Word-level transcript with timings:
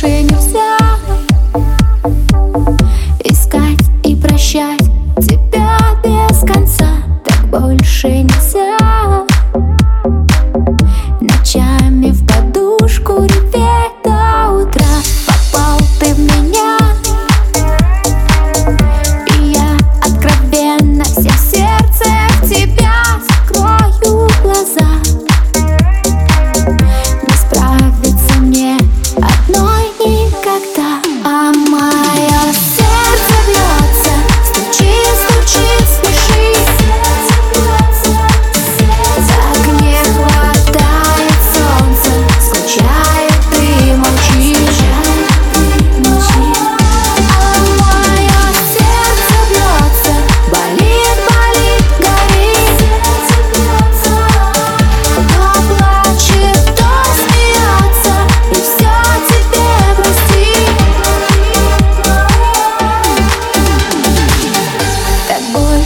больше 0.00 0.22
нельзя 0.22 0.76
Искать 3.24 3.84
и 4.04 4.14
прощать 4.14 4.84
тебя 5.20 5.76
без 6.04 6.40
конца. 6.40 6.86
Так 7.24 7.50
больше 7.50 8.08
нельзя 8.08 8.67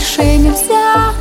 больше 0.03 0.37
нельзя. 0.37 1.13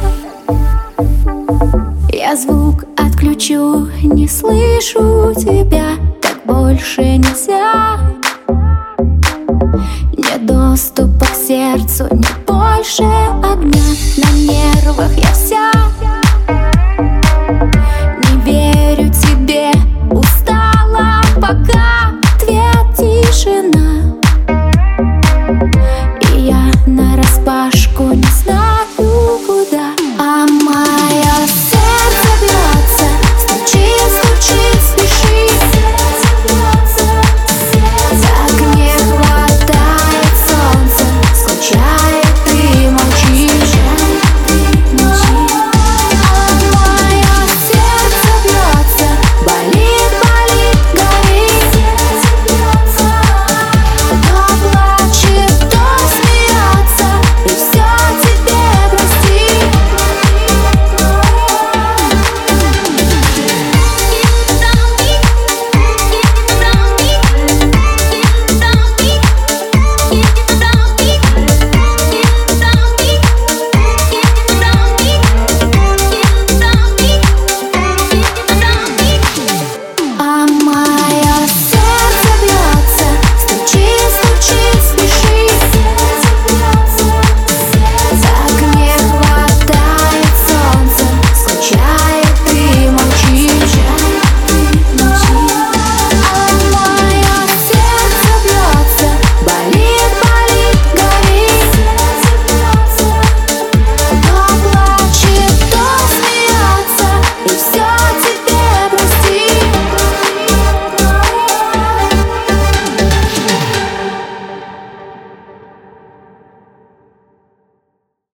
Я 2.13 2.35
звук 2.35 2.85
отключу, 2.97 3.87
не 4.03 4.27
слышу 4.27 5.33
тебя 5.37 5.93
Так 6.21 6.41
больше 6.45 7.03
нельзя. 7.17 8.01
Нет 10.17 10.47
доступа 10.47 11.27
к 11.27 11.35
сердцу, 11.35 12.09
не 12.11 12.27
больше 12.45 13.05
огня. 13.45 13.83
На 14.17 14.33
нервах 14.33 15.13
я 15.17 15.33
вся 15.33 15.71